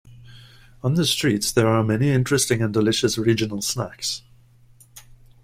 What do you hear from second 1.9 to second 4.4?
interesting and delicious regional snacks.